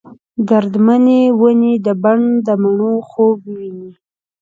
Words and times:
درد 0.47 0.73
منې 0.85 1.21
ونې 1.39 1.73
د 1.85 1.87
بڼ، 2.03 2.17
دمڼو 2.45 2.93
خوب 3.09 3.37
وویني 3.45 3.89